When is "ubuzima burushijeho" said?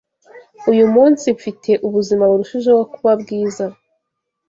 1.87-2.81